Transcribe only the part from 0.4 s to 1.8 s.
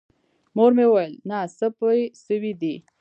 مور مې وويل نه څه